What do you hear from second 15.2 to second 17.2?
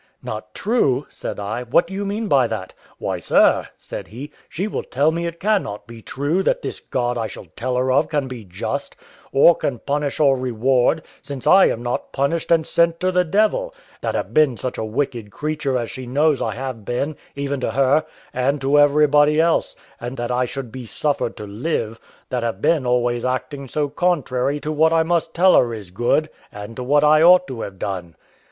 creature as she knows I have been,